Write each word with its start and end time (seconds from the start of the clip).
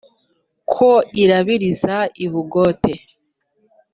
ko 0.73 0.89
irabiriza 1.23 1.95
i 2.25 2.27
bugote 2.31 2.93